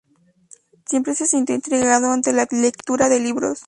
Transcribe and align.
Siempre 0.87 1.13
se 1.13 1.27
sintió 1.27 1.53
intrigado 1.53 2.11
ante 2.11 2.33
la 2.33 2.47
lectura 2.49 3.07
de 3.07 3.19
libros. 3.19 3.59